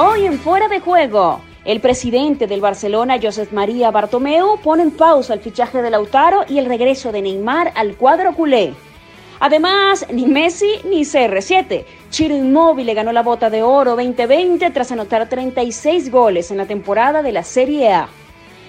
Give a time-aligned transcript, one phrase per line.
[0.00, 5.34] Hoy en Fuera de Juego, el presidente del Barcelona, Josep María Bartomeu, pone en pausa
[5.34, 8.74] el fichaje de Lautaro y el regreso de Neymar al cuadro culé.
[9.40, 11.84] Además, ni Messi ni CR7.
[12.10, 17.20] Chiro Inmóvil ganó la bota de oro 2020 tras anotar 36 goles en la temporada
[17.20, 18.08] de la Serie A.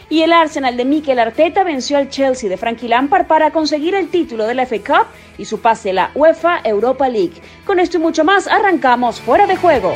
[0.10, 4.10] Y el Arsenal de Mikel Arteta venció al Chelsea de Frankie Lampard para conseguir el
[4.10, 5.08] título de la FA Cup
[5.38, 7.40] y su pase a la UEFA Europa League.
[7.68, 9.94] Con esto y mucho más, arrancamos fuera de juego.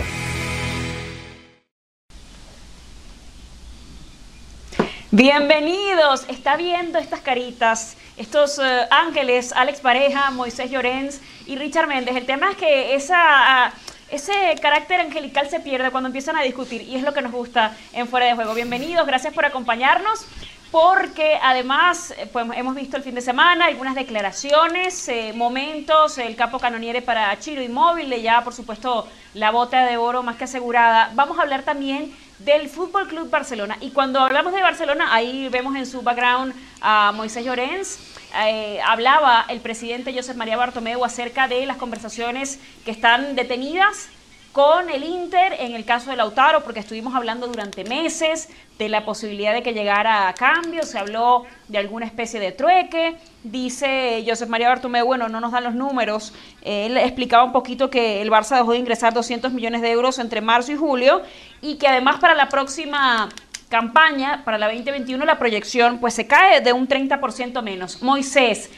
[5.15, 12.15] Bienvenidos, está viendo estas caritas, estos eh, ángeles, Alex Pareja, Moisés Llorens y Richard Méndez.
[12.15, 13.73] El tema es que esa, ah,
[14.09, 17.77] ese carácter angelical se pierde cuando empiezan a discutir y es lo que nos gusta
[17.93, 18.55] en Fuera de Juego.
[18.55, 20.25] Bienvenidos, gracias por acompañarnos
[20.71, 26.35] porque además eh, pues, hemos visto el fin de semana algunas declaraciones, eh, momentos, el
[26.35, 31.11] capo canoniere para Chiro Inmóvil, ya por supuesto la bota de oro más que asegurada.
[31.13, 33.77] Vamos a hablar también del Fútbol Club Barcelona.
[33.81, 37.99] Y cuando hablamos de Barcelona, ahí vemos en su background a Moisés Llorens.
[38.45, 44.09] Eh, hablaba el presidente José María Bartomeu acerca de las conversaciones que están detenidas
[44.53, 49.03] con el Inter en el caso de Lautaro, porque estuvimos hablando durante meses de la
[49.03, 54.45] posibilidad de que llegara a cambio, se habló de alguna especie de trueque, dice José
[54.45, 58.55] María Bartomeu, bueno, no nos dan los números, él explicaba un poquito que el Barça
[58.55, 61.23] dejó de ingresar 200 millones de euros entre marzo y julio
[61.59, 63.29] y que además para la próxima
[63.69, 68.03] campaña, para la 2021, la proyección pues se cae de un 30% menos.
[68.03, 68.69] Moisés,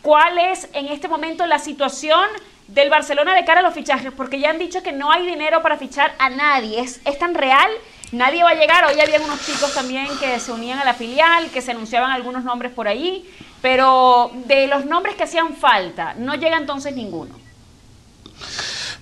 [0.00, 2.24] ¿cuál es en este momento la situación
[2.68, 5.62] del Barcelona de cara a los fichajes, porque ya han dicho que no hay dinero
[5.62, 6.80] para fichar a nadie.
[6.80, 7.70] ¿Es, tan real?
[8.12, 8.84] Nadie va a llegar.
[8.84, 12.44] Hoy había unos chicos también que se unían a la filial, que se anunciaban algunos
[12.44, 13.28] nombres por ahí,
[13.60, 17.34] pero de los nombres que hacían falta, no llega entonces ninguno.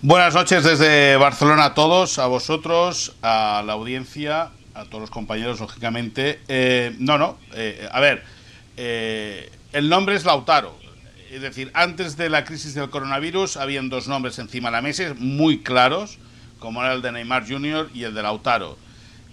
[0.02, 5.60] Buenas noches desde Barcelona a todos, a vosotros, a la audiencia, a todos los compañeros,
[5.60, 6.40] lógicamente.
[6.48, 8.24] Eh, no, no, eh, a ver,
[8.77, 10.82] eh, el nombre es Lautaro
[11.33, 15.15] es decir, antes de la crisis del coronavirus habían dos nombres encima de la mesa
[15.17, 16.19] muy claros,
[16.59, 17.91] como era el de Neymar Jr.
[17.95, 18.77] y el de Lautaro.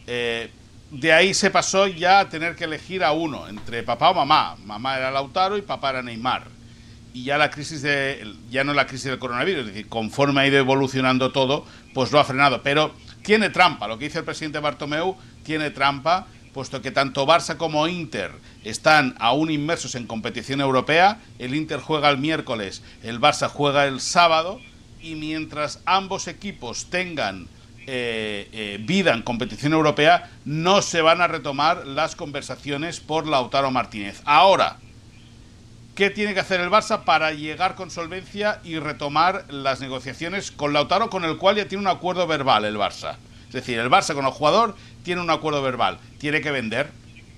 [0.08, 0.50] Eh,
[0.92, 4.56] de ahí se pasó ya a tener que elegir a uno, entre papá o mamá.
[4.66, 6.44] Mamá era Lautaro y papá era Neymar.
[7.14, 10.48] Y ya la crisis de, ya no la crisis del coronavirus, es decir, conforme ha
[10.48, 12.64] ido evolucionando todo, pues lo ha frenado.
[12.64, 12.94] Pero
[13.24, 17.88] tiene trampa, lo que dice el presidente Bartomeu tiene trampa, puesto que tanto Barça como
[17.90, 18.32] Inter
[18.64, 24.02] están aún inmersos en competición europea, el Inter juega el miércoles, el Barça juega el
[24.02, 24.60] sábado,
[25.02, 27.48] y mientras ambos equipos tengan
[27.88, 33.72] eh, eh, vida en competición europea, no se van a retomar las conversaciones por Lautaro
[33.72, 34.22] Martínez.
[34.26, 34.78] Ahora,
[35.96, 40.74] ¿qué tiene que hacer el Barça para llegar con solvencia y retomar las negociaciones con
[40.74, 43.16] Lautaro, con el cual ya tiene un acuerdo verbal el Barça?
[43.48, 46.92] Es decir, el Barça con el jugador tiene un acuerdo verbal, tiene que vender.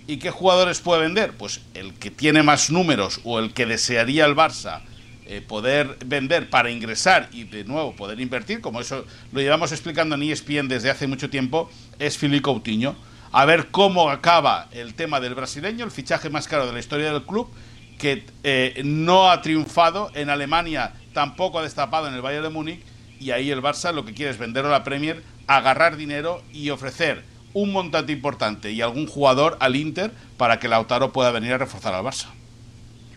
[0.08, 1.34] ¿Y qué jugadores puede vender?
[1.38, 4.82] Pues el que tiene más números o el que desearía el Barça
[5.26, 10.16] eh, poder vender para ingresar y de nuevo poder invertir, como eso lo llevamos explicando
[10.16, 11.70] en ESPN desde hace mucho tiempo,
[12.00, 12.96] es Filipe Coutinho.
[13.32, 17.14] A ver cómo acaba el tema del brasileño, el fichaje más caro de la historia
[17.14, 17.50] del club,
[17.98, 22.84] que eh, no ha triunfado en Alemania, tampoco ha destapado en el Bayern de Múnich,
[23.20, 26.72] y ahí el Barça lo que quiere es vender a la Premier, agarrar dinero y
[26.72, 27.24] ofrecer
[27.54, 31.94] un montante importante y algún jugador al Inter para que Lautaro pueda venir a reforzar
[31.94, 32.28] al Barça.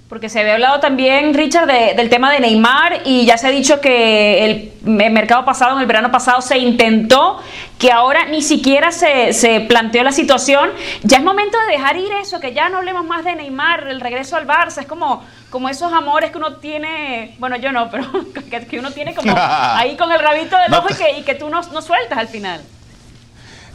[0.08, 3.80] Porque se había hablado también, Richard, del tema de Neymar y ya se ha dicho
[3.80, 7.40] que el, mercado pasado, en el verano pasado, se intentó,
[7.78, 10.70] que ahora ni siquiera se, se, planteó la situación.
[11.02, 14.00] Ya es momento de dejar ir eso, que ya no hablemos más de Neymar, el
[14.00, 14.82] regreso al Barça.
[14.82, 18.04] Es como, como esos amores que uno tiene, bueno, yo no, pero
[18.70, 21.48] que, uno tiene como ahí con el rabito del ojo y que, y que tú
[21.48, 22.60] no, no sueltas al final.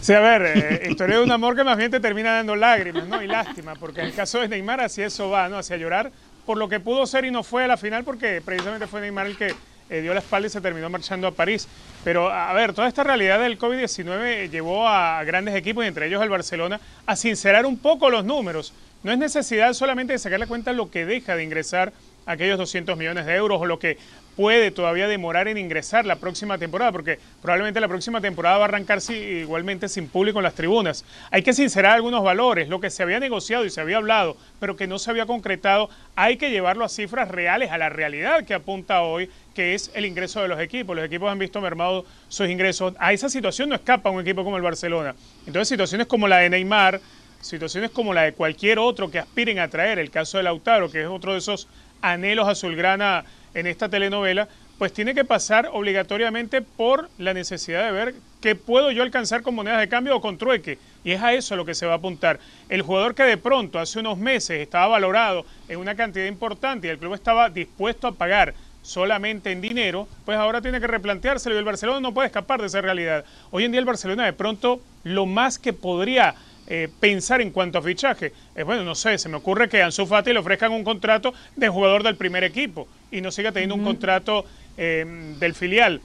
[0.01, 3.05] Sí, a ver, eh, historia de un amor que más bien te termina dando lágrimas,
[3.07, 3.21] ¿no?
[3.21, 5.57] Y lástima, porque en el caso de Neymar así eso va, ¿no?
[5.57, 6.11] Hacia llorar
[6.45, 9.27] por lo que pudo ser y no fue a la final porque precisamente fue Neymar
[9.27, 9.53] el que
[9.89, 11.67] eh, dio la espalda y se terminó marchando a París.
[12.03, 16.29] Pero a ver, toda esta realidad del COVID-19 llevó a grandes equipos, entre ellos al
[16.29, 18.73] Barcelona, a sincerar un poco los números.
[19.03, 21.91] No es necesidad solamente de sacar la cuenta lo que deja de ingresar
[22.25, 23.97] aquellos 200 millones de euros o lo que
[24.39, 28.67] puede todavía demorar en ingresar la próxima temporada, porque probablemente la próxima temporada va a
[28.69, 31.03] arrancar igualmente sin público en las tribunas.
[31.29, 34.77] Hay que sincerar algunos valores, lo que se había negociado y se había hablado, pero
[34.77, 38.53] que no se había concretado, hay que llevarlo a cifras reales, a la realidad que
[38.53, 40.95] apunta hoy, que es el ingreso de los equipos.
[40.95, 42.93] Los equipos han visto mermados sus ingresos.
[42.97, 45.15] A esa situación no escapa un equipo como el Barcelona.
[45.47, 47.01] Entonces situaciones como la de Neymar,
[47.41, 51.01] situaciones como la de cualquier otro que aspiren a traer, el caso de Lautaro, que
[51.01, 51.67] es otro de esos
[52.01, 54.47] anhelos azulgrana en esta telenovela,
[54.79, 59.53] pues tiene que pasar obligatoriamente por la necesidad de ver qué puedo yo alcanzar con
[59.53, 60.79] monedas de cambio o con trueque.
[61.03, 62.39] Y es a eso a lo que se va a apuntar.
[62.69, 66.91] El jugador que de pronto hace unos meses estaba valorado en una cantidad importante y
[66.91, 71.57] el club estaba dispuesto a pagar solamente en dinero, pues ahora tiene que replanteárselo y
[71.57, 73.25] el Barcelona no puede escapar de esa realidad.
[73.51, 76.35] Hoy en día el Barcelona de pronto lo más que podría
[76.67, 79.85] eh, pensar en cuanto a fichaje es, bueno, no sé, se me ocurre que a
[79.85, 83.75] Ansu Fati le ofrezcan un contrato de jugador del primer equipo y no siga teniendo
[83.75, 84.45] un contrato
[84.77, 85.05] eh,
[85.39, 86.01] del filial.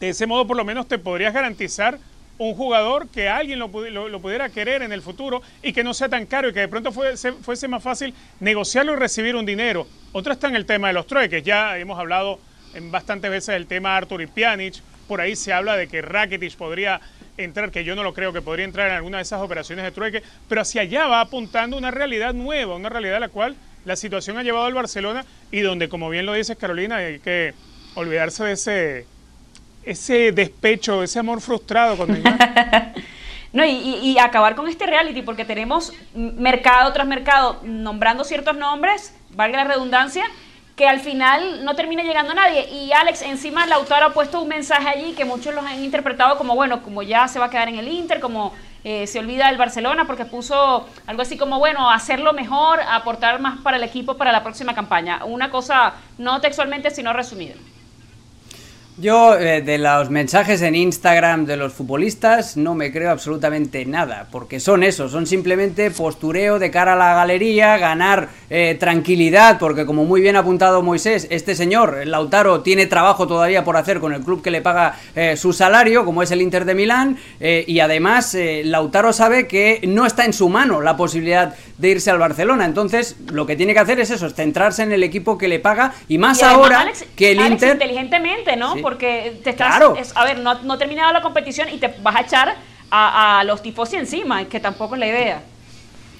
[0.00, 1.98] De ese modo, por lo menos, te podrías garantizar
[2.38, 6.26] un jugador que alguien lo, pudiera querer en el futuro y que no sea tan
[6.26, 9.86] caro y que de pronto fuese, fuese, más fácil negociarlo y recibir un dinero.
[10.12, 11.42] Otro está en el tema de los trueques.
[11.42, 12.38] Ya hemos hablado
[12.74, 14.82] en bastantes veces del tema Artur y Pjanic.
[15.08, 17.00] Por ahí se habla de que Rakitic podría
[17.38, 19.92] entrar, que yo no lo creo que podría entrar en alguna de esas operaciones de
[19.92, 23.56] trueque, pero hacia allá va apuntando una realidad nueva, una realidad a la cual
[23.86, 27.54] la situación ha llevado al Barcelona y donde, como bien lo dices Carolina, hay que
[27.94, 29.06] olvidarse de ese,
[29.84, 31.96] ese despecho, ese amor frustrado
[33.52, 39.58] No, y, acabar con este reality, porque tenemos mercado tras mercado nombrando ciertos nombres, valga
[39.58, 40.24] la redundancia,
[40.76, 42.68] que al final no termina llegando a nadie.
[42.70, 46.54] Y Alex, encima Lautaro ha puesto un mensaje allí que muchos los han interpretado como,
[46.54, 48.52] bueno, como ya se va a quedar en el Inter, como
[48.84, 53.58] eh, se olvida del Barcelona, porque puso algo así como, bueno, hacerlo mejor, aportar más
[53.62, 55.24] para el equipo para la próxima campaña.
[55.24, 57.54] Una cosa no textualmente, sino resumida.
[58.98, 64.26] Yo eh, de los mensajes en Instagram de los futbolistas no me creo absolutamente nada,
[64.32, 69.86] porque son eso, son simplemente postureo de cara a la galería, ganar eh, tranquilidad, porque
[69.86, 74.12] como muy bien ha apuntado Moisés, este señor, Lautaro, tiene trabajo todavía por hacer con
[74.12, 77.80] el club que le paga eh, su salario, como es el Inter de Milán, y
[77.80, 82.64] además Lautaro sabe que no está en su mano la posibilidad de irse al Barcelona,
[82.64, 85.58] entonces lo que tiene que hacer es eso, es centrarse en el equipo que le
[85.58, 87.72] paga, y más ahora que el Inter...
[87.72, 88.76] Inteligentemente, ¿no?
[88.82, 89.80] porque te estás,
[90.14, 92.54] a ver, no, no ha terminado la competición y te vas a echar
[92.90, 95.42] a, a los tifosi encima, que tampoco es la idea.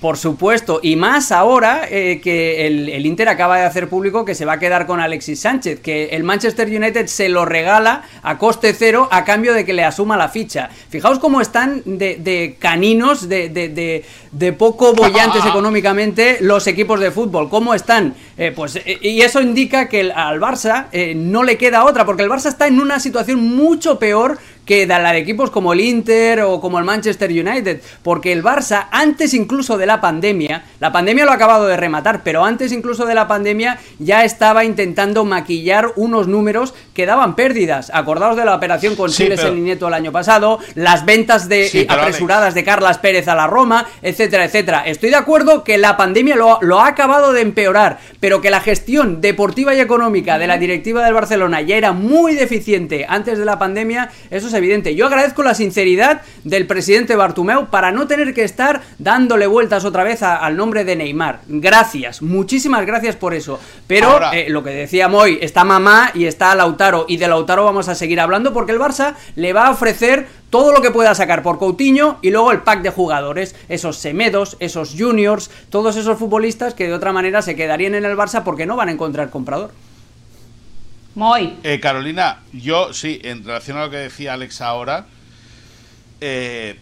[0.06, 4.44] Por supuesto, y más ahora eh, que el, Inter acaba de hacer público que se
[4.44, 8.72] va a quedar con Alexis Sánchez, que el Manchester United se lo regala a coste
[8.72, 10.70] cero a cambio de que le asuma la ficha.
[10.90, 17.48] Fijaos cómo están de, caninos, de, de, de, poco bollantes económicamente los equipos de fútbol.
[17.48, 18.14] ¿Cómo están?
[18.38, 20.86] Eh, pues, eh, y eso indica que al Barça
[21.16, 25.12] no le queda otra, porque el Barça está en una situación mucho peor que la
[25.12, 29.78] de equipos como el Inter o como el Manchester United, porque el Barça, antes incluso
[29.78, 33.28] de la pandemia, la pandemia lo ha acabado de rematar, pero antes incluso de la
[33.28, 37.90] pandemia ya estaba intentando maquillar unos números que daban pérdidas.
[37.94, 42.54] Acordaos de la operación con Siles el Nieto el año pasado, las ventas de apresuradas
[42.54, 44.82] de Carlas Pérez a la Roma, etcétera, etcétera.
[44.86, 48.60] Estoy de acuerdo que la pandemia lo, lo ha acabado de empeorar, pero que la
[48.60, 53.44] gestión deportiva y económica de la directiva del Barcelona ya era muy deficiente antes de
[53.44, 54.94] la pandemia, eso se evidente.
[54.94, 60.02] Yo agradezco la sinceridad del presidente Bartumeu para no tener que estar dándole vueltas otra
[60.02, 61.40] vez al nombre de Neymar.
[61.46, 63.60] Gracias, muchísimas gracias por eso.
[63.86, 67.88] Pero eh, lo que decíamos hoy, está mamá y está Lautaro, y de Lautaro vamos
[67.88, 71.42] a seguir hablando porque el Barça le va a ofrecer todo lo que pueda sacar
[71.42, 76.74] por Coutinho y luego el pack de jugadores, esos Semedos, esos Juniors, todos esos futbolistas
[76.74, 79.70] que de otra manera se quedarían en el Barça porque no van a encontrar comprador.
[81.16, 81.54] Muy.
[81.64, 85.06] Eh, Carolina, yo sí, en relación a lo que decía Alex ahora,
[86.20, 86.78] eh,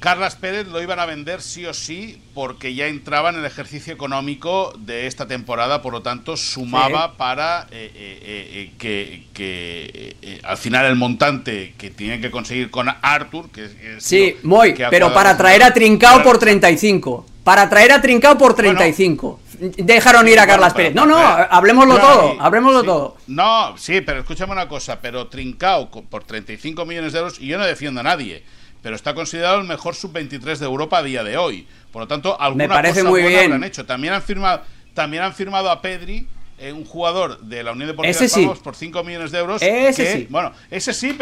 [0.00, 3.92] Carlas Pérez lo iban a vender sí o sí porque ya entraba en el ejercicio
[3.92, 11.74] económico de esta temporada, por lo tanto sumaba para eh, que, al final el montante
[11.76, 13.72] que tienen que conseguir con Arthur, que es...
[13.98, 17.26] Sí, muy, pero para traer a Trincao por 35.
[17.48, 19.40] Para traer a Trincao por 35
[19.78, 20.94] dejaron ir a Carlas Pérez.
[20.94, 23.16] No, no, hablemoslo todo, hablemoslo todo.
[23.26, 27.56] No, sí, pero escúchame una cosa, pero Trincao por 35 millones de euros, y yo
[27.56, 28.44] no defiendo a nadie,
[28.82, 31.66] pero está considerado el mejor sub-23 de Europa a día de hoy.
[31.90, 33.50] Por lo tanto, alguna Me parece muy bien.
[33.50, 33.86] han hecho.
[33.86, 34.60] También han firmado,
[34.92, 36.28] también han firmado a Pedri,
[36.58, 38.46] eh, un jugador de la Unión Deportiva ese sí.
[38.62, 39.62] por 5 millones de euros.
[39.62, 40.26] Ese sí.
[40.28, 41.16] Bueno, ese sí,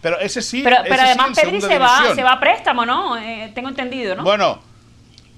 [0.00, 0.60] pero, ese sí.
[0.62, 3.18] Pero, además Pedri se va, se va a préstamo, ¿no?
[3.18, 4.22] Eh, tengo entendido, ¿no?
[4.22, 4.70] Bueno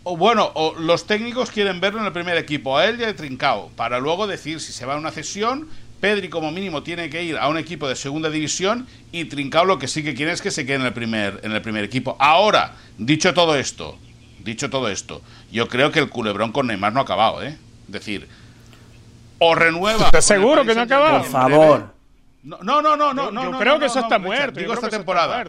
[0.04, 3.16] o bueno, o los técnicos quieren verlo en el primer equipo, a él y a
[3.16, 5.68] Trincao, para luego decir si se va a una cesión.
[6.00, 9.78] Pedri como mínimo tiene que ir a un equipo de segunda división y Trincao lo
[9.78, 12.16] que sí que quiere es que se quede en el primer, en el primer equipo.
[12.20, 13.96] Ahora, dicho todo esto,
[14.40, 17.56] dicho todo esto, yo creo que el culebrón con Neymar no ha acabado, ¿eh?
[17.87, 18.28] Es decir,
[19.38, 20.04] o renueva.
[20.06, 21.23] ¿Estás seguro que no ha acabado?
[21.23, 21.94] Por favor.
[22.42, 23.44] No, no, no, no, no.
[23.52, 24.61] Yo, creo que eso está muerto.
[24.61, 25.46] Digo esta temporada.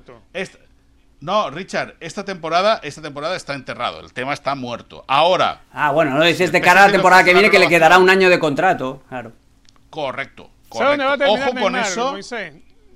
[1.26, 4.00] No, Richard, esta temporada, esta temporada está enterrado.
[4.00, 5.04] El tema está muerto.
[5.08, 5.62] Ahora.
[5.74, 8.12] Ah, bueno, no dices de cara a la temporada que viene que le quedará un
[8.12, 9.02] año de contrato.
[9.10, 9.32] Claro.
[9.90, 10.52] Correcto.
[10.72, 12.12] ¿Sabes dónde va a terminar Ojo con Neymar, eso.
[12.12, 12.54] Moisés?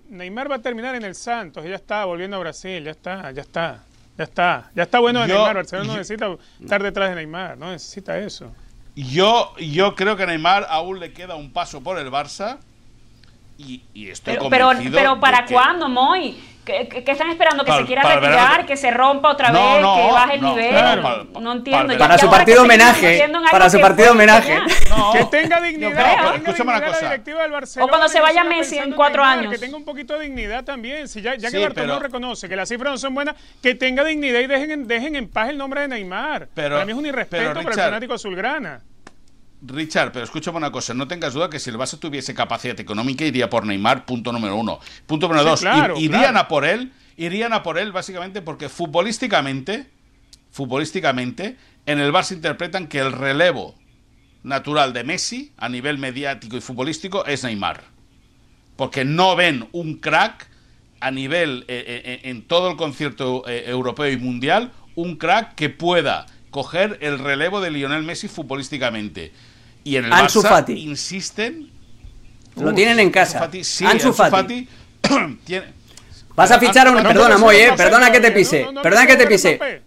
[0.10, 3.32] Neymar va a terminar en el Santos, y ya está, volviendo a Brasil, ya está,
[3.32, 3.80] ya está,
[4.16, 4.70] ya está.
[4.76, 6.28] Ya está bueno de Yo- Neymar, Barcelona no yo- necesita
[6.62, 8.52] estar detrás de Neymar, no necesita eso.
[8.96, 12.60] Yo, yo creo que a Neymar aún le queda un paso por el Barça.
[13.58, 16.38] Y, y estoy Pero, pero, convencido pero de ¿para que- cuándo, Moy?
[16.66, 17.64] ¿Qué, están esperando?
[17.64, 18.66] ¿Que Para- se quiera retirar?
[18.68, 19.82] ¿Que se rompa otra No, vez?
[19.82, 20.70] no, ¿Que baje el no, nivel?
[20.70, 21.02] claro.
[21.02, 21.98] Para- no entiendo.
[21.98, 24.60] para- su partido homenaje, para su partido homenaje.
[25.14, 27.02] Que tenga dignidad, escúchame una cosa.
[27.02, 27.86] la directiva del Barcelona.
[27.86, 29.54] O cuando se vaya Messi en cuatro Neymar, años.
[29.54, 31.08] Que tenga un poquito de dignidad también.
[31.08, 33.74] Si ya, ya Sí, que Bartomeu pero- reconoce que las cifras no son buenas, que
[33.74, 36.50] tenga dignidad y dejen, en- dejen en paz el nombre de Neymar.
[36.54, 38.82] Pero- Para mí es un irrespeto pero, para el fanático azulgrana.
[39.62, 43.26] Richard, pero escúchame una cosa, no tengas duda que si el Barça tuviese capacidad económica
[43.26, 44.80] iría por Neymar, punto número uno.
[45.06, 46.40] Punto número Sí, dos, claro, ir- irían claro.
[46.40, 49.88] a por él, irían a por él básicamente porque futbolísticamente,
[50.52, 53.76] futbolísticamente, en el Barça interpretan que el relevo
[54.44, 57.84] natural de Messi a nivel mediático y futbolístico es Neymar.
[58.76, 60.48] Porque no ven un crack
[61.02, 65.70] a nivel, eh, eh, en todo el concierto eh, europeo y mundial, un crack que
[65.70, 69.32] pueda coger el relevo de Lionel Messi futbolísticamente.
[69.84, 70.74] Y en el Ansu Barça Fati.
[70.74, 71.70] insisten.
[72.56, 73.40] Lo Uf, tienen en Ansu casa.
[73.40, 74.32] Fati, sí, Ansu Fati.
[74.32, 74.68] Fati
[75.46, 75.80] tiene-
[76.36, 77.04] Vas a fichar a un...
[77.04, 78.68] Perdona, Moy, eh, perdona que te pise.
[78.82, 79.82] Perdona que te pise.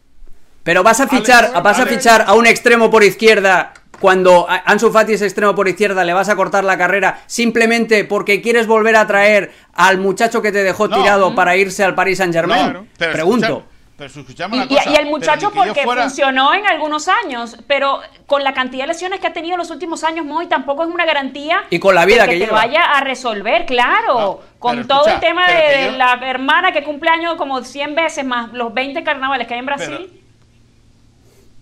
[0.63, 5.13] Pero vas a fichar, vas a fichar a un extremo por izquierda cuando Ansu Fati
[5.15, 9.07] es extremo por izquierda, le vas a cortar la carrera simplemente porque quieres volver a
[9.07, 10.97] traer al muchacho que te dejó No.
[11.01, 12.65] tirado para irse al Paris Saint Germain.
[12.97, 13.13] Claro.
[13.13, 13.65] Pregunto.
[14.09, 17.09] Pero escuchame Y, una y- cosa, y el muchacho que porque fuera- funcionó en algunos
[17.09, 20.47] años, pero con la cantidad de lesiones que ha tenido en los últimos años, Moy,
[20.49, 22.59] tampoco es una garantía Y con la vida de que te lleva.
[22.59, 24.15] vaya a resolver, claro.
[24.19, 27.95] No, con todo el tema de, que yo- la hermana que cumple años como 100
[27.95, 29.97] veces más los 20 carnavales que hay en Brasil.
[30.09, 30.23] Pero-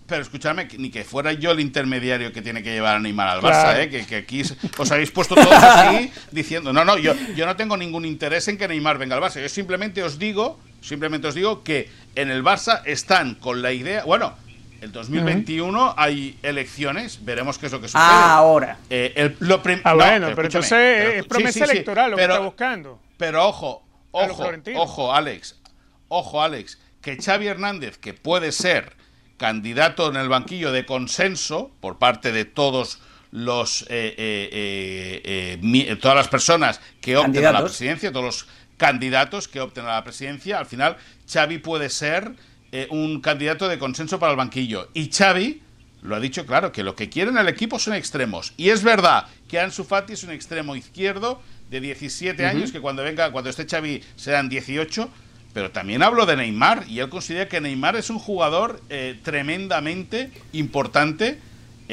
[0.06, 3.28] Pero escúchame, que ni que fuera yo el intermediario que tiene que llevar a Neymar
[3.28, 3.80] al Barça, Claro.
[3.80, 3.88] ¿eh?
[3.90, 4.42] que, que aquí
[4.76, 8.58] os habéis puesto todos así diciendo, no, no, yo, yo no tengo ningún interés en
[8.58, 9.40] que Neymar venga al Barça.
[9.40, 14.04] Yo simplemente os digo, simplemente os digo que en el Barça están con la idea,
[14.04, 14.34] bueno,
[14.80, 18.02] el 2021 hay elecciones, veremos qué es lo que sucede.
[18.02, 18.78] Ah, ahora.
[18.88, 22.10] Eh, el- lo Ah, no, bueno, pero escúchame, entonces pero- es promesa sí, sí, electoral
[22.12, 23.00] lo pero- que está buscando.
[23.18, 25.60] pero ojo, ojo, ojo, Alex,
[26.08, 28.94] ojo, Alex, que Xavi Hernández, que puede ser
[29.36, 33.00] candidato en el banquillo de consenso por parte de todos
[33.32, 38.24] los eh, eh, eh, eh, eh, todas las personas que opten a la presidencia, todos
[38.24, 38.48] los
[38.80, 40.96] candidatos que opten a la presidencia, al final
[41.30, 42.32] Xavi puede ser
[42.72, 44.88] eh, un candidato de consenso para el banquillo.
[44.94, 45.60] Y Xavi
[46.00, 48.54] lo ha dicho claro, que lo que quiere en el equipo son extremos.
[48.56, 53.02] Y es verdad que Ansu Fati es un extremo izquierdo de 17 años, que cuando
[53.02, 55.10] venga, cuando esté Xavi serán 18,
[55.52, 60.30] pero también hablo de Neymar, y él considera que Neymar es un jugador eh, tremendamente
[60.54, 61.38] importante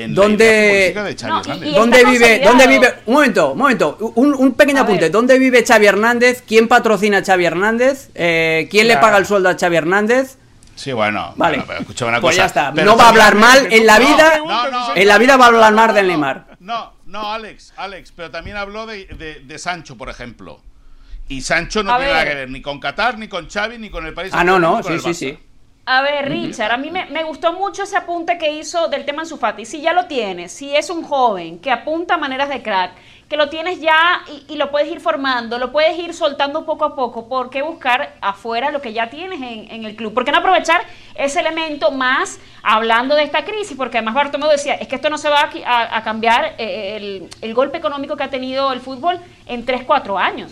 [0.04, 1.70] en ¿Dónde- la idea futbolística de Xavi No, y- Hernández.
[1.70, 2.42] y- ¿Dónde vive?
[2.44, 2.94] ¿Dónde vive?
[3.06, 3.98] Un momento, un momento.
[4.16, 5.02] Un, un pequeño A apunte.
[5.02, 5.12] ver.
[5.12, 6.44] ¿Dónde vive Xavi Hernández?
[6.48, 8.10] ¿Quién patrocina a Xavi Hernández?
[8.16, 10.38] Eh, ¿Quién le paga el sueldo a Xavi Hernández?
[10.76, 11.58] Sí, bueno, Vale.
[11.58, 12.44] bueno, pero escúchame una Pues cosa.
[12.44, 12.74] ya está.
[12.74, 14.38] pero No va a hablar mal en la vida.
[14.46, 16.58] no, no, En la vida va a hablar mal del Neymar.
[16.60, 20.62] No, no, Alex, Alex, pero también habló de, de- de Sancho, por ejemplo.
[21.30, 23.90] Y Sancho no A tiene nada que ver ni con Qatar, ni con Xavi, ni
[23.90, 24.32] con el país.
[24.36, 24.82] Ah, no, no.
[24.84, 25.40] Sí, sí, sí.
[25.90, 29.22] A ver, Richard, a mí me, me gustó mucho ese apunte que hizo del tema
[29.22, 29.64] Ansu Fati.
[29.66, 32.92] Si ya lo tienes, si es un joven que apunta a maneras de crack,
[33.30, 36.84] que lo tienes ya y, y lo puedes ir formando, lo puedes ir soltando poco
[36.84, 40.14] a poco, ¿por qué buscar afuera lo que ya tienes en, en el club?
[40.14, 40.82] ¿Por qué no aprovechar
[41.16, 43.78] ese elemento más hablando de esta crisis?
[43.78, 46.98] Porque además Bartomeu decía, es que esto no se va a, a- a cambiar eh,
[46.98, 50.52] el, el golpe económico que ha tenido el fútbol en 3, 4 años.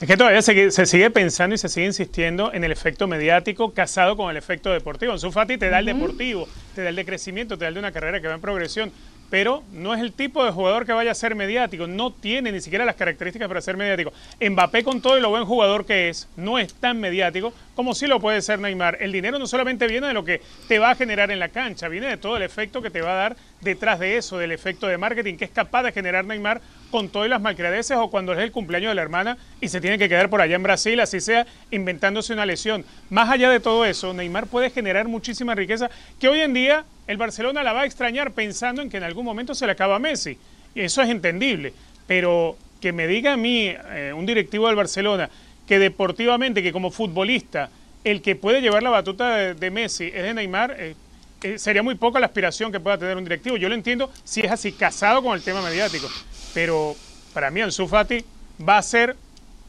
[0.00, 3.72] Es que todavía se, se sigue pensando y se sigue insistiendo en el efecto mediático
[3.72, 5.12] casado con el efecto deportivo.
[5.12, 7.80] Ansu Fati te da el deportivo, te da el de crecimiento, te da el de
[7.80, 8.92] una carrera que va en progresión,
[9.30, 12.60] pero no es el tipo de jugador que vaya a ser mediático, no tiene ni
[12.60, 14.12] siquiera las características para ser mediático.
[14.40, 18.06] Mbappé con todo y lo buen jugador que es, no es tan mediático como sí
[18.06, 18.98] lo puede ser Neymar.
[19.00, 21.88] El dinero no solamente viene de lo que te va a generar en la cancha,
[21.88, 24.86] viene de todo el efecto que te va a dar detrás de eso, del efecto
[24.86, 28.38] de marketing que es capaz de generar Neymar con todas las malcredeces o cuando es
[28.38, 31.20] el cumpleaños de la hermana y se tiene que quedar por allá en Brasil, así
[31.20, 32.84] sea, inventándose una lesión.
[33.10, 35.90] Más allá de todo eso, Neymar puede generar muchísima riqueza
[36.20, 39.24] que hoy en día el Barcelona la va a extrañar pensando en que en algún
[39.24, 40.38] momento se le acaba a Messi.
[40.74, 41.72] Y eso es entendible.
[42.06, 45.30] Pero que me diga a mí, eh, un directivo del Barcelona,
[45.66, 47.70] que deportivamente, que como futbolista,
[48.04, 50.94] el que puede llevar la batuta de, de Messi es de Neymar, eh,
[51.42, 53.56] eh, sería muy poca la aspiración que pueda tener un directivo.
[53.56, 56.08] Yo lo entiendo si es así, casado con el tema mediático.
[56.54, 56.96] Pero
[57.34, 58.24] para mí Ansu Fati
[58.66, 59.16] va a ser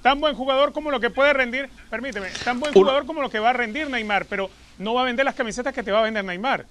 [0.01, 3.39] tan buen jugador como lo que puede rendir, permíteme, tan buen jugador como lo que
[3.39, 6.03] va a rendir Neymar, pero no va a vender las camisetas que te va a
[6.03, 6.65] vender Neymar.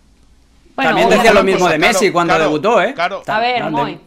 [0.77, 2.95] También obviamente- decía lo mismo cosa, de Messi claro, cuando claro, debutó, ¿eh?
[2.95, 3.23] claro.
[3.27, 4.01] A ver, También- Moy.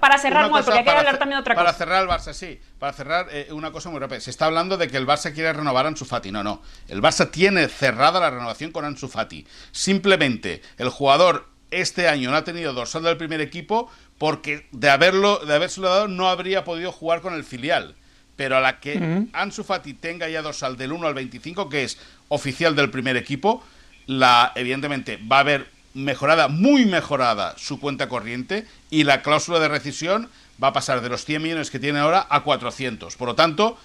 [0.00, 1.64] Para cerrar, porque hay que hablar también de otra cosa.
[1.66, 2.58] Para cerrar el Barça, sí.
[2.78, 4.20] Para cerrar, eh, una cosa muy rápida.
[4.20, 6.32] Se está hablando de que el Barça quiere renovar a Ansu Fati.
[6.32, 6.62] No, no.
[6.88, 9.46] El Barça tiene cerrada la renovación con Ansu Fati.
[9.72, 15.44] Simplemente, el jugador este año no ha tenido dorsal del primer equipo porque de haberlo
[15.44, 17.96] de habérselo dado no habría podido jugar con el filial.
[18.34, 21.98] Pero a la que Ansu Fati tenga ya dorsal del 1 al 25, que es
[22.28, 23.62] oficial del primer equipo,
[24.06, 29.68] la evidentemente va a haber mejorada, muy mejorada su cuenta corriente y la cláusula de
[29.68, 30.28] rescisión
[30.62, 33.16] va a pasar de los 100 millones que tiene ahora a 400.
[33.16, 33.78] Por lo tanto,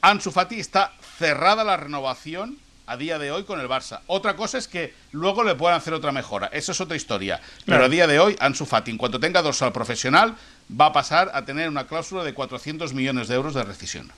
[0.00, 4.00] Ansu Fati está cerrada la renovación a día de hoy con el Barça.
[4.08, 6.48] Otra cosa es que luego le puedan hacer otra mejora.
[6.48, 7.40] Eso es otra historia.
[7.64, 10.34] Pero a día de hoy, Ansu Fati, en cuanto tenga dorsal profesional,
[10.68, 14.10] va a pasar a tener una cláusula de 400 millones de euros de rescisión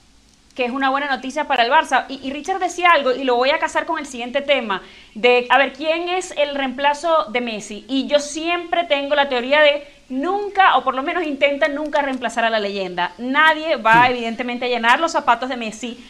[0.55, 2.05] que es una buena noticia para el Barça.
[2.07, 4.81] Y, Richard decía algo, y lo voy a casar con el siguiente tema,
[5.13, 7.85] de, a ver, ¿quién es el reemplazo de Messi?
[7.89, 12.45] Y yo siempre tengo la teoría de nunca, o por lo menos intentan nunca reemplazar
[12.45, 13.11] a la leyenda.
[13.17, 16.03] Nadie va, evidentemente, a llenar los zapatos de Messi,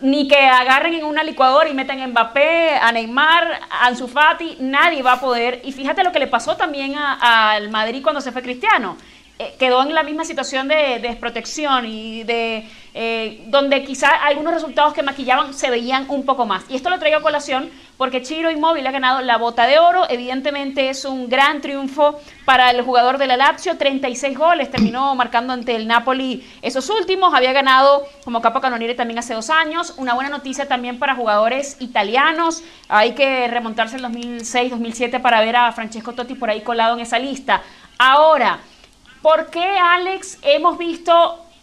[0.00, 4.58] ni que agarren en una licuadora y metan a Mbappé, a Neymar, a Ansu Fati,
[4.60, 5.62] nadie va a poder.
[5.64, 8.96] Y fíjate lo que le pasó también al Madrid cuando se fue Cristiano.
[9.38, 14.94] Eh, quedó en la misma situación de, desprotección y de eh, donde quizá algunos resultados
[14.94, 16.64] que maquillaban se veían un poco más.
[16.70, 20.06] Y esto lo traigo a colación porque Chiro Inmóvil ha ganado la bota de oro.
[20.08, 25.52] Evidentemente es un gran triunfo para el jugador de la Lazio, 36 goles, terminó marcando
[25.52, 27.34] ante el Napoli esos últimos.
[27.34, 29.92] Había ganado como capo canoniere también hace dos años.
[29.98, 32.62] Una buena noticia también para jugadores italianos.
[32.88, 37.00] Hay que remontarse en 2006, 2007 para ver a Francesco Totti por ahí colado en
[37.00, 37.62] esa lista.
[37.98, 38.60] Ahora,
[39.26, 41.12] ¿Por qué, Alex, hemos visto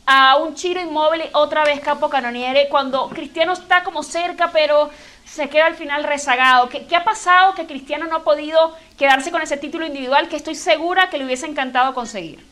[0.06, 4.90] a un Chiro Inmóvil otra vez capo canoniere cuando Cristiano está como cerca, pero
[5.24, 6.68] se queda al final rezagado?
[6.68, 10.36] ¿Qué, ¿Qué, ha pasado que Cristiano no ha podido quedarse con ese título individual que
[10.36, 12.46] estoy segura que le hubiese encantado conseguir?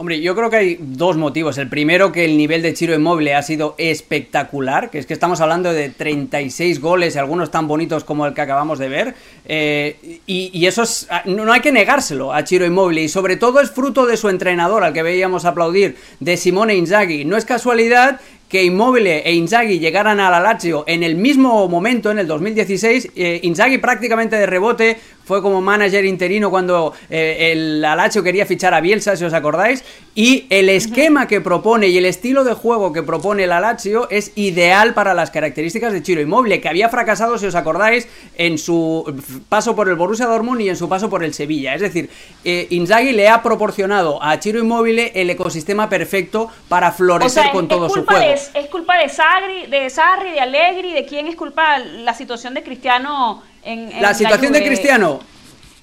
[0.00, 1.58] Hombre, yo creo que hay dos motivos.
[1.58, 5.42] El primero, que el nivel de Chiro Inmóvil ha sido espectacular, que es que estamos
[5.42, 9.14] hablando de 36 goles, algunos tan bonitos como el que acabamos de ver.
[9.44, 12.96] Eh, y, eso es, ah, no hay que negárselo a Chiro Inmóvil.
[12.96, 17.26] Y sobre todo es fruto de su entrenador, al que veíamos aplaudir, de Simone Inzaghi.
[17.26, 22.10] No es casualidad que Immobile e Inzaghi llegaran a la Lazio en el mismo momento,
[22.10, 23.10] en el 2016.
[23.14, 28.74] Eh, Inzaghi prácticamente de rebote fue como manager interino cuando eh, el Lazio quería fichar
[28.74, 29.84] a Bielsa, si os acordáis.
[30.14, 34.32] Y el esquema que propone y el estilo de juego que propone el Lazio es
[34.34, 39.22] ideal para las características de Chiro Immobile, que había fracasado, si os acordáis, en su
[39.48, 41.74] paso por el Borussia Dortmund y en su paso por el Sevilla.
[41.74, 42.10] Es decir,
[42.44, 47.88] eh, Inzaghi le ha proporcionado a Chiro Immobile el ecosistema perfecto para florecer con todo
[47.88, 48.20] su juego
[48.54, 52.62] es, culpa de Sarri, de Sarri, de Allegri, de quién es culpa la situación de
[52.62, 55.20] Cristiano en, la situación de Cristiano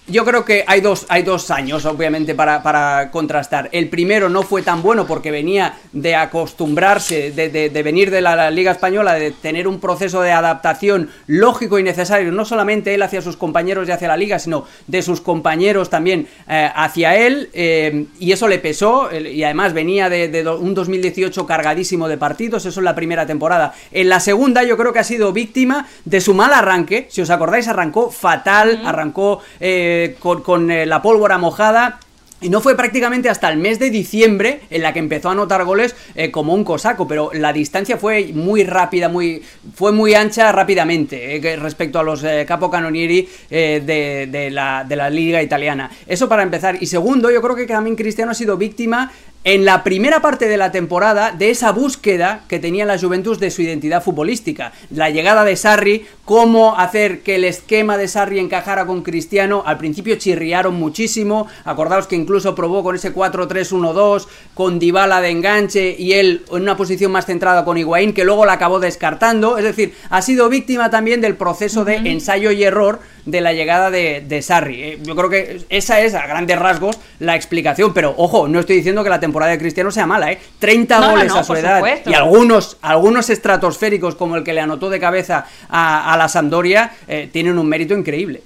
[0.07, 3.69] yo creo que hay dos, hay dos años, obviamente, para, para, contrastar.
[3.73, 8.49] El primero no fue tan bueno porque venía de acostumbrarse, de, de, venir de la,
[8.49, 13.21] Liga Española, de tener un proceso de adaptación lógico y necesario, no solamente él hacia
[13.21, 18.05] sus compañeros y hacia la Liga, sino de sus compañeros también eh, hacia él, eh,
[18.19, 22.85] y eso le pesó, y además venía de, un 2018 cargadísimo de partidos, eso en
[22.85, 23.73] la primera temporada.
[23.91, 27.29] En la segunda yo creo que ha sido víctima de su mal arranque, si os
[27.29, 29.41] acordáis, arrancó fatal, arrancó...
[29.59, 31.99] Eh, con, eh, la pólvora mojada
[32.39, 35.65] y no fue prácticamente hasta el mes de diciembre en la que empezó a anotar
[35.65, 39.41] goles eh, como un cosaco, pero la distancia fue muy rápida, muy
[39.73, 45.09] fue muy ancha rápidamente eh, respecto a los capo canonieri de, de, la, de la
[45.09, 45.89] liga italiana.
[46.05, 46.77] Eso para empezar.
[46.79, 49.11] Y segundo, yo creo que también Cristiano ha sido víctima
[49.43, 53.49] en la primera parte de la temporada de esa búsqueda que tenía la Juventus de
[53.49, 54.73] su identidad futbolística.
[54.89, 59.63] La llegada de Sarri, cómo hacer que el esquema de Sarri encajara con Cristiano.
[59.65, 61.47] Al principio chirriaron muchísimo.
[61.63, 66.75] Acordaos que incluso probó con ese 4-3-1-2, con Dybala de enganche y él en una
[66.75, 69.57] posición más centrada con Higuaín, que luego la acabó descartando.
[69.57, 73.91] Es decir, ha sido víctima también del proceso de ensayo y error de la llegada
[73.91, 74.83] de, de Sarri.
[74.83, 77.93] Eh, yo creo que esa es, a grandes rasgos, la explicación.
[77.93, 80.39] Pero ojo, no estoy diciendo que la temporada de Cristiano sea mala, ¿eh?
[80.59, 84.99] 30 goles a su edad y algunos, algunos estratosféricos como el que le anotó de
[84.99, 88.41] cabeza a, la Sampdoria eh, tienen un mérito increíble.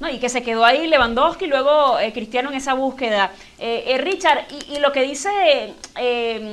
[0.00, 3.32] No, y que se quedó ahí Lewandowski y luego eh, Cristiano en esa búsqueda.
[3.58, 5.74] Eh, Richard, y, lo que dice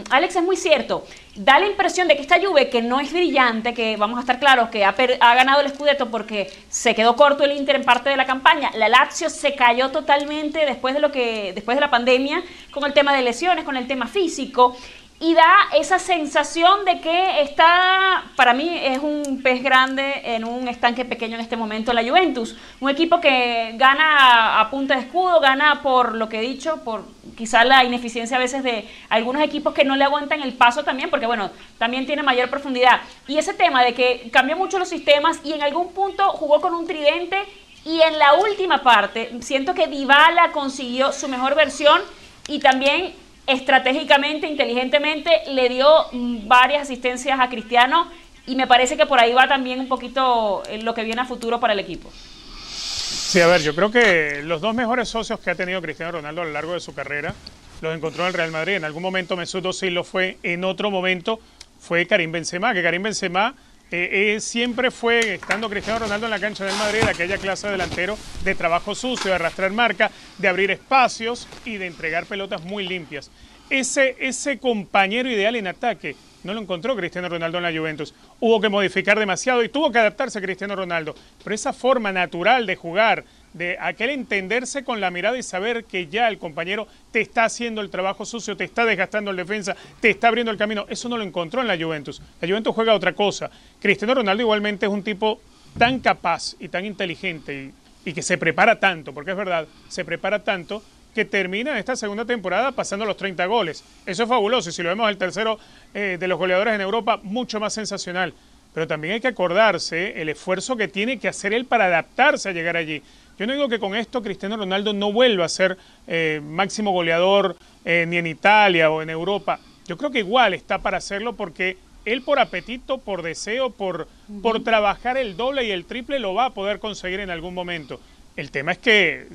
[0.09, 3.73] Alex es muy cierto da la impresión de que esta Juve, que no es brillante,
[3.73, 7.51] que vamos a estar claros, que ha, ganado el Scudetto porque se quedó corto el
[7.51, 11.51] Inter en parte de la campaña, la Lazio se cayó totalmente después de lo que
[11.53, 14.77] después de la pandemia con el tema de lesiones, con el tema físico
[15.19, 20.67] y da esa sensación de que está para mí es un pez grande en un
[20.67, 22.55] estanque pequeño en este momento la Juventus.
[22.81, 27.05] Un equipo que gana a punta de escudo, gana por lo que he dicho, por
[27.37, 31.09] quizá la ineficiencia a veces de algunos equipos que no le aguantan el paso también,
[31.09, 32.99] porque bueno, también tiene mayor profundidad.
[33.27, 36.73] Y ese tema de que cambió mucho los sistemas y en algún punto jugó con
[36.73, 37.37] un tridente
[37.85, 42.01] y en la última parte siento que Dybala consiguió su mejor versión
[42.47, 43.13] y también
[43.47, 48.09] estratégicamente, inteligentemente, le dio mm, varias asistencias a Cristiano
[48.47, 51.25] y me parece que por ahí va también un poquito eh, lo que viene a
[51.25, 52.11] futuro para el equipo.
[52.11, 56.41] Sí, a ver, yo creo que los dos mejores socios que ha tenido Cristiano Ronaldo
[56.41, 57.33] a lo largo de su carrera
[57.81, 58.75] los encontró en el Real Madrid.
[58.75, 61.39] En algún momento Mesut Özil lo fue, en otro momento
[61.79, 63.55] fue Karim Benzema, que Karim Benzema
[63.95, 67.73] eh, eh, siempre fue, estando Cristiano Ronaldo en la cancha del Madrid, aquella clase de
[67.73, 72.85] delantero de trabajo sucio, de arrastrar marca, de abrir espacios y de entregar pelotas muy
[72.85, 73.31] limpias.
[73.69, 78.13] Ese, ese compañero ideal en ataque no lo encontró Cristiano Ronaldo en la Juventus.
[78.39, 81.15] Hubo que modificar demasiado y tuvo que adaptarse a Cristiano Ronaldo.
[81.43, 83.23] Pero esa forma natural de jugar,
[83.55, 87.79] de aquel entenderse con la mirada y saber que ya el compañero te está haciendo
[87.79, 91.17] el trabajo sucio, te está desgastando el defensa, te está abriendo el camino, eso no
[91.17, 92.21] lo encontró en la Juventus.
[92.41, 93.49] La Juventus juega otra cosa.
[93.79, 95.39] Cristiano Ronaldo igualmente es un tipo
[95.77, 97.71] tan capaz y tan inteligente
[98.03, 102.25] y, que se prepara tanto, porque es verdad, se prepara tanto que termina esta segunda
[102.25, 103.85] temporada pasando los 30 goles.
[104.05, 105.57] Eso es fabuloso y si lo vemos el tercero
[105.93, 108.33] eh, de los goleadores en Europa, mucho más sensacional.
[108.73, 112.51] Pero también hay que acordarse el esfuerzo que tiene que hacer él para adaptarse a
[112.51, 113.01] llegar allí.
[113.37, 117.57] Yo no digo que con esto Cristiano Ronaldo no vuelva a ser eh, máximo goleador
[117.83, 119.59] eh, ni en Italia o en Europa.
[119.87, 124.07] Yo creo que igual está para hacerlo porque él por apetito, por deseo, por,
[124.41, 127.99] por trabajar el doble y el triple lo va a poder conseguir en algún momento.
[128.37, 129.27] El tema es que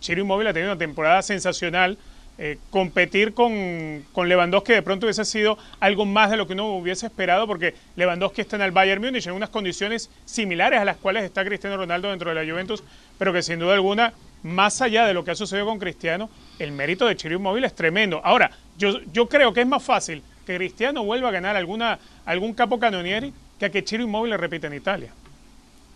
[0.00, 1.98] Chiro Inmóvil ha tenido una temporada sensacional.
[2.40, 6.68] Eh, competir con, con, Lewandowski de pronto hubiese sido algo más de lo que uno
[6.68, 10.98] hubiese esperado porque Lewandowski está en el Bayern Múnich en unas condiciones similares a las
[10.98, 12.84] cuales está Cristiano Ronaldo dentro de la Juventus,
[13.18, 14.12] pero que sin duda alguna,
[14.44, 17.74] más allá de lo que ha sucedido con Cristiano, el mérito de Chiro Inmóvil es
[17.74, 18.20] tremendo.
[18.22, 22.54] Ahora, yo, yo creo que es más fácil que Cristiano vuelva a ganar alguna, algún
[22.54, 25.10] capo canonieri que a que Chiro Inmóvil le repita en Italia.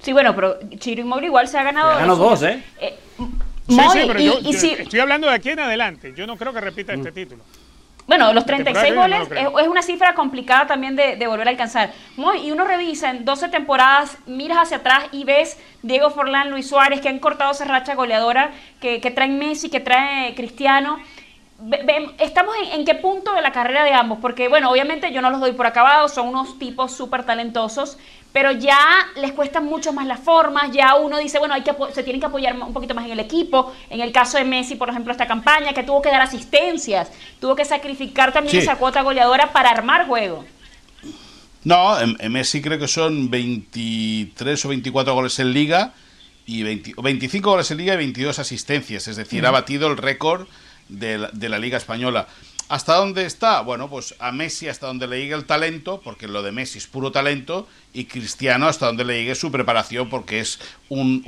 [0.00, 1.96] Sí, bueno, pero Chiro Inmóvil igual se ha ganado...
[1.96, 2.64] Ganó dos, ¿eh?
[2.80, 2.98] eh
[3.68, 6.12] Sí, sí, pero yo, estoy hablando de aquí en adelante.
[6.16, 7.14] Yo no creo que repita este mm.
[7.14, 7.44] título.
[8.06, 11.92] Bueno, los 36 goles es, una cifra complicada también de, volver a alcanzar.
[12.42, 17.00] y uno revisa en 12 temporadas, miras hacia atrás y ves Diego Forlán, Luis Suárez,
[17.00, 20.98] que han cortado esa racha goleadora, que, que traen Messi, que trae Cristiano
[22.18, 25.40] estamos en, qué punto de la carrera de ambos, porque bueno, obviamente yo no los
[25.40, 27.98] doy por acabados, son unos tipos súper talentosos,
[28.32, 28.78] pero ya
[29.16, 32.26] les cuestan mucho más las formas, ya uno dice, bueno, hay que se tienen que
[32.26, 35.26] apoyar un poquito más en el equipo, en el caso de Messi, por ejemplo, esta
[35.26, 40.06] campaña, que tuvo que dar asistencias, tuvo que sacrificar también esa cuota goleadora para armar
[40.06, 40.44] juego.
[41.64, 45.94] No, en, Messi creo que son 23 o 24 goles en liga
[46.44, 50.48] y 25 goles en liga y 22 asistencias, es decir, ha batido el récord
[50.98, 52.26] de la, Liga Española.
[52.68, 53.60] ¿Hasta dónde está?
[53.60, 56.86] Bueno, pues a Messi hasta donde le llegue el talento, porque lo de Messi es
[56.86, 61.22] puro talento, y Cristiano hasta donde le llegue su preparación, porque es un,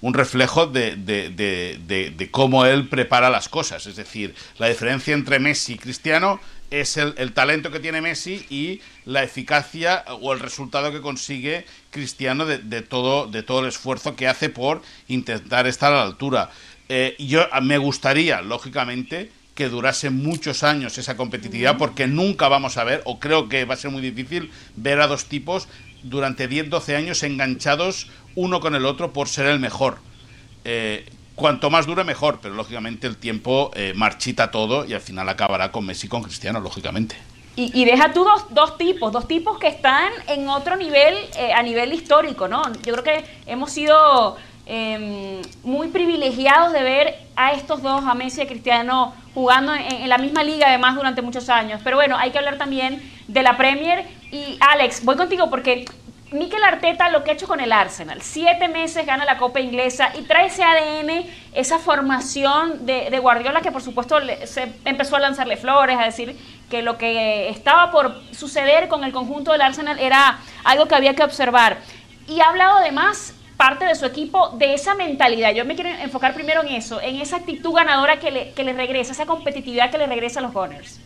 [0.00, 3.86] un, reflejo de, de, de, cómo él prepara las cosas.
[3.86, 8.44] Es decir, la diferencia entre Messi y Cristiano es el, el, talento que tiene Messi
[8.50, 14.16] y la eficacia o el resultado que consigue Cristiano de, todo, de todo el esfuerzo
[14.16, 16.50] que hace por intentar estar a la altura.
[16.88, 22.76] Eh, yo ah, me gustaría, lógicamente, que durase muchos años esa competitividad, porque nunca vamos
[22.76, 25.68] a ver, o creo que va a ser muy difícil, ver a dos tipos
[26.02, 29.98] durante 10, 12 años enganchados uno con el otro por ser el mejor.
[30.64, 35.28] Eh, cuanto más dure, mejor, pero lógicamente el tiempo eh, marchita todo y al final
[35.28, 37.16] acabará con Messi y con Cristiano, lógicamente.
[37.58, 41.16] Y, deja tú dos, dos, tipos, dos tipos que están en otro nivel,
[41.54, 42.62] a nivel histórico, ¿no?
[42.84, 44.36] Yo creo que hemos sido
[44.68, 50.08] Em, muy privilegiados de ver a estos dos, a Messi y a Cristiano, jugando en,
[50.08, 51.80] la misma liga además durante muchos años.
[51.84, 54.04] Pero bueno, hay que hablar también de la Premier.
[54.32, 55.84] Y Alex, voy contigo porque
[56.32, 60.10] Mikel Arteta lo que ha hecho con el Arsenal, siete meses gana la Copa Inglesa
[60.18, 61.24] y trae ese ADN,
[61.54, 66.36] esa formación de, Guardiola que por supuesto se empezó a lanzarle flores, a decir
[66.68, 71.14] que lo que estaba por suceder con el conjunto del Arsenal era algo que había
[71.14, 71.78] que observar.
[72.26, 75.54] Y ha hablado además parte de su equipo de esa mentalidad.
[75.54, 78.72] Yo me quiero enfocar primero en eso, en esa actitud ganadora que le, que le
[78.72, 81.00] regresa, esa competitividad que le regresa a los Gunners.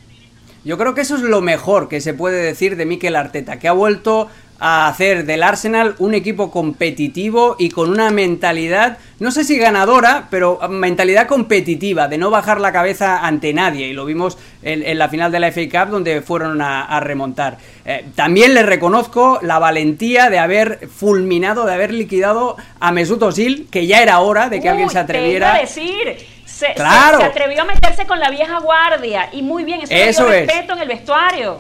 [0.65, 3.69] Yo creo que eso es lo mejor que se puede decir de Mikel Arteta, que
[3.69, 4.29] ha vuelto
[4.61, 10.29] a hacer del Arsenal un equipo competitivo y con una mentalidad, no sé si ganadora,
[10.31, 13.89] pero mentalidad competitiva, de no bajar la cabeza ante nadie.
[13.89, 17.57] Y lo vimos en, la final de la FA Cup donde fueron a, remontar.
[17.87, 23.67] Eh, también le reconozco la valentía de haber fulminado, de haber liquidado a Mesut Özil,
[23.71, 25.55] que ya era hora de que alguien se atreviera.
[25.55, 26.17] a decir.
[26.45, 27.21] Se, claro.
[27.21, 30.81] se, atrevió a meterse con la vieja guardia y muy bien, eso, eso respeto en
[30.81, 31.57] el vestuario.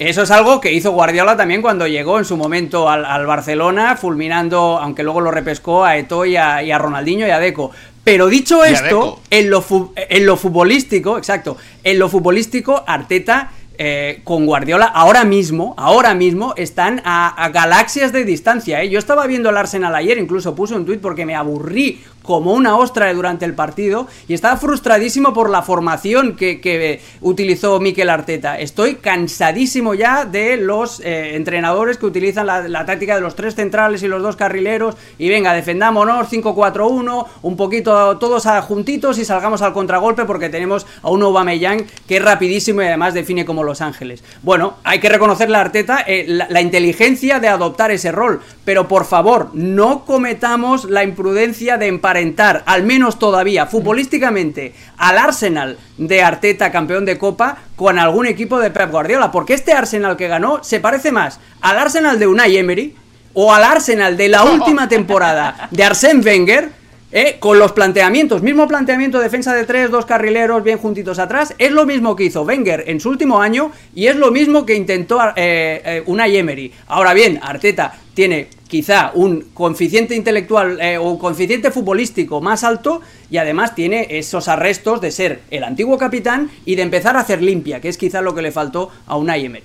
[0.00, 4.78] Eso es algo que hizo Guardiola también cuando llegó en su momento al, Barcelona, fulminando,
[4.80, 7.70] aunque luego lo repescó a Eto y a, Ronaldinho y a Deco.
[8.02, 9.62] Pero dicho esto, en lo,
[9.94, 13.50] en lo futbolístico, exacto, en lo futbolístico, Arteta
[13.82, 18.82] eh, con Guardiola ahora mismo, ahora mismo están a, galaxias de distancia.
[18.82, 18.90] ¿eh?
[18.90, 22.76] Yo estaba viendo el Arsenal ayer, incluso puse un tuit porque me aburrí como una
[22.76, 28.56] ostra durante el partido y estaba frustradísimo por la formación que, utilizó Mikel Arteta.
[28.56, 34.04] Estoy cansadísimo ya de los eh, entrenadores que utilizan la, táctica de los tres centrales
[34.04, 39.72] y los dos carrileros y venga, defendámonos 5-4-1, un poquito todos juntitos y salgamos al
[39.72, 44.22] contragolpe porque tenemos a un Aubameyang que es rapidísimo y además define como los Ángeles.
[44.44, 49.04] Bueno, hay que reconocerle a Arteta eh, la, inteligencia de adoptar ese rol, pero por
[49.04, 51.88] favor, no cometamos la imprudencia de
[52.20, 58.58] emparentar, al menos todavía, futbolísticamente, al Arsenal de Arteta, campeón de Copa, con algún equipo
[58.58, 62.56] de Pep Guardiola, porque este Arsenal que ganó se parece más al Arsenal de Unai
[62.56, 62.94] Emery
[63.32, 66.79] o al Arsenal de la última temporada de Arsène Wenger
[67.12, 67.36] ¿eh?
[67.38, 71.86] con los planteamientos, mismo planteamiento defensa de tres, dos carrileros bien juntitos atrás, es lo
[71.86, 75.82] mismo que hizo Wenger en su último año y es lo mismo que intentó eh,
[75.84, 76.72] eh Unai Emery.
[76.88, 83.00] Ahora bien, Arteta tiene quizá un coeficiente intelectual eh, o un coeficiente futbolístico más alto
[83.30, 87.42] y además tiene esos arrestos de ser el antiguo capitán y de empezar a hacer
[87.42, 89.64] limpia, que es quizá lo que le faltó a Unai Emery.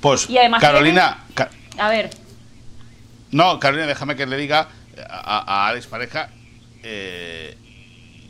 [0.00, 0.28] Pues,
[0.60, 1.24] Carolina...
[1.78, 2.10] A ver.
[3.30, 4.68] No, Carolina, déjame que le diga
[5.08, 6.30] a, a Alex Pareja
[6.82, 7.56] eh,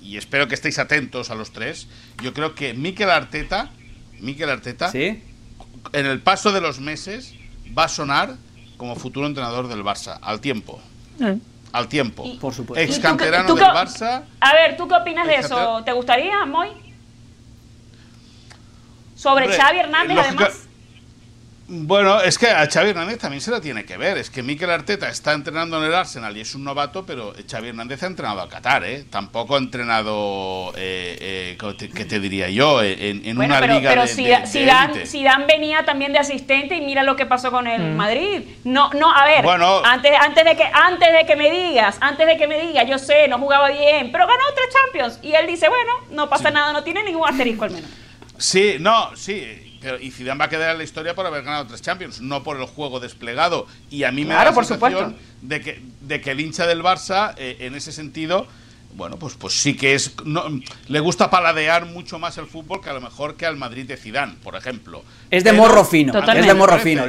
[0.02, 1.88] y espero que estéis atentos a los tres,
[2.22, 3.70] yo creo que Mikel Arteta,
[4.18, 5.22] Mikel Arteta, en
[5.92, 7.34] el paso de los meses
[7.76, 8.36] va a sonar
[8.76, 10.80] como futuro entrenador del Barça, al tiempo.
[11.18, 11.34] Mm.
[11.72, 12.24] Al tiempo.
[12.40, 12.82] por supuesto.
[12.82, 14.22] Ex canterano del Barça.
[14.40, 15.82] A ver, ¿tú qué opinas de eso?
[15.84, 16.68] ¿Te gustaría, Moy?
[19.14, 20.69] Sobre Xavi Hernández, además.
[21.72, 24.18] Bueno, es que a Xavi Hernández también se la tiene que ver.
[24.18, 27.68] Es que Mikel Arteta está entrenando en el Arsenal y es un novato, pero Xavi
[27.68, 29.04] Hernández ha entrenado a Qatar, ¿eh?
[29.08, 32.82] Tampoco ha entrenado, eh, eh, ¿qué te diría yo?
[32.82, 34.08] En, una liga pero de,
[35.06, 37.96] si, Dan, venía también de asistente y mira lo que pasó con el mm.
[37.96, 38.42] Madrid.
[38.64, 42.26] No, no, a ver, bueno, antes, antes, de que, antes de que me digas, antes
[42.26, 45.20] de que me digas, yo sé, no jugaba bien, pero ganó tres Champions.
[45.22, 47.90] Y él dice, bueno, no pasa nada, no tiene ningún asterisco al menos.
[48.38, 49.69] Sí, no, sí
[50.00, 52.58] y Zidane va a quedar en la historia por haber ganado tres Champions, no por
[52.58, 53.66] el juego desplegado.
[53.90, 57.34] Y a mí me da la sensación de que, de que el hincha del Barça,
[57.36, 58.46] eh, en ese sentido,
[58.94, 60.14] bueno, pues, pues sí que es.
[60.24, 60.44] No,
[60.88, 63.96] le gusta paladear mucho más el fútbol que a lo mejor que al Madrid de
[63.96, 65.04] Zidane, por ejemplo.
[65.30, 66.12] Es de morro fino.
[66.18, 67.04] Es de morro fino.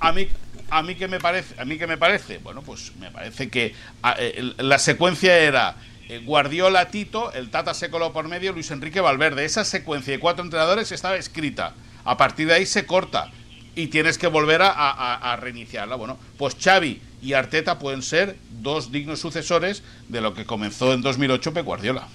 [0.00, 0.28] A mí,
[0.70, 3.74] a mí que me parece, a mí que me parece, bueno, pues me parece que
[4.18, 5.76] eh, la secuencia era
[6.08, 9.44] eh, Guardiola Tito, el Tata se por medio, Luis Enrique Valverde.
[9.44, 11.74] Esa secuencia de cuatro entrenadores estaba escrita.
[12.06, 13.30] A partir de ahí se corta
[13.74, 15.96] y tienes que volver a, reiniciarla.
[15.96, 21.02] Bueno, pues Xavi y Arteta pueden ser dos dignos sucesores de lo que comenzó en
[21.02, 22.08] 2008 Pep Guardiola.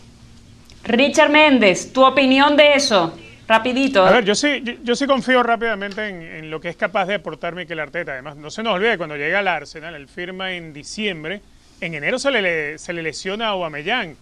[0.84, 3.16] Richard Méndez, tu opinión de eso,
[3.48, 4.04] rapidito.
[4.04, 6.08] A ver, yo sí, yo, sí confío rápidamente
[6.40, 8.14] en, lo que es capaz de aportar Mikel Arteta.
[8.14, 11.42] Además, no se nos olvide, cuando llega al Arsenal, él firma en diciembre,
[11.80, 14.16] en enero se le, se le lesiona a Aubameyang.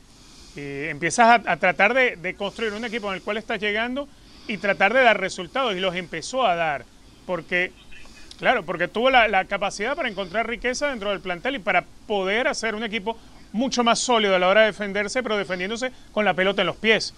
[0.58, 4.10] Y empiezas a, tratar de, de construir un equipo en el cual estás llegando
[4.49, 6.83] y tratar de dar resultados y los empezó a dar
[7.27, 7.71] porque
[8.39, 12.73] claro porque tuvo la, capacidad para encontrar riqueza dentro del plantel y para poder hacer
[12.73, 13.15] un equipo
[13.53, 16.77] mucho más sólido a la hora de defenderse pero defendiéndose con la pelota en los
[16.77, 17.13] pies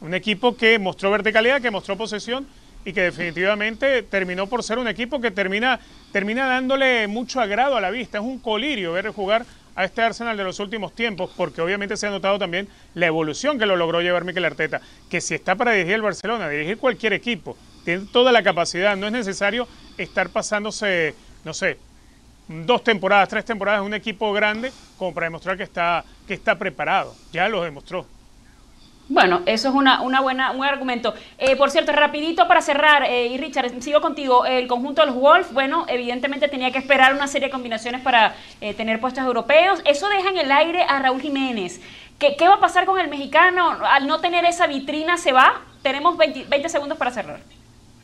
[0.00, 2.46] un equipo que mostró verticalidad que mostró posesión
[2.84, 5.80] y que definitivamente terminó por ser un equipo que termina,
[6.12, 8.18] termina dándole mucho agrado a la vista.
[8.18, 9.44] Es un colirio ver jugar
[9.78, 13.60] a este Arsenal de los últimos tiempos, porque obviamente se ha notado también la evolución
[13.60, 17.12] que lo logró llevar Mikel Arteta, que si está para dirigir el Barcelona, dirigir cualquier
[17.12, 21.14] equipo, tiene toda la capacidad, no es necesario estar pasándose,
[21.44, 21.78] no sé,
[22.48, 26.58] dos temporadas, tres temporadas en un equipo grande como para demostrar que está, que está
[26.58, 28.04] preparado, ya lo demostró.
[29.08, 31.14] Bueno, eso es una, una buena, un argumento.
[31.38, 35.16] Eh, por cierto, rapidito para cerrar, eh, y Richard, sigo contigo, el conjunto de los
[35.16, 39.80] Wolves, bueno, evidentemente tenía que esperar una serie de combinaciones para eh, tener puestos europeos.
[39.86, 41.80] Eso deja en el aire a Raúl Jiménez.
[42.18, 43.78] ¿Qué, ¿Qué, va a pasar con el mexicano?
[43.82, 45.62] Al no tener esa vitrina, ¿se va?
[45.82, 47.40] Tenemos 20, 20 segundos para cerrar.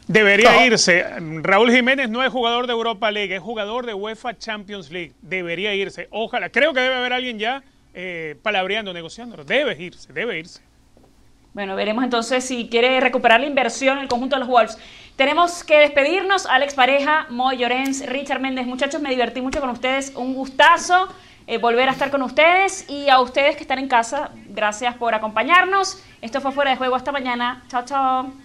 [0.07, 1.05] Debería irse.
[1.43, 5.13] Raúl Jiménez no es jugador de Europa League, es jugador de UEFA Champions League.
[5.21, 6.09] Debería irse.
[6.11, 6.51] Ojalá.
[6.51, 7.63] Creo que debe haber alguien ya
[7.95, 9.43] eh, palabreando, negociando.
[9.45, 10.61] Debe irse, debe irse.
[11.55, 14.77] Bueno, veremos entonces si quiere recuperar la inversión en el conjunto de los Wolves.
[15.15, 16.47] Tenemos que despedirnos.
[16.47, 18.67] Alex Pareja, Moy Llorens, Richard Méndez.
[18.67, 20.13] Muchachos, me divertí mucho con ustedes.
[20.17, 21.09] Un gustazo
[21.47, 22.91] eh, volver a estar con ustedes.
[22.91, 26.03] Y a ustedes que están en casa, gracias por acompañarnos.
[26.21, 26.97] Esto fue Fuera de Juego.
[26.97, 27.63] Hasta mañana.
[27.69, 28.44] Chao, chao.